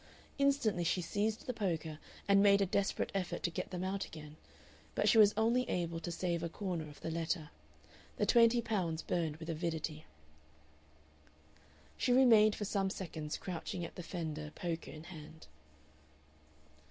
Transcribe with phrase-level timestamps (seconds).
[0.39, 4.35] Instantly she seized the poker and made a desperate effort to get them out again.
[4.95, 7.51] But she was only able to save a corner of the letter.
[8.17, 10.05] The twenty pounds burned with avidity.
[11.97, 15.45] She remained for some seconds crouching at the fender, poker in hand.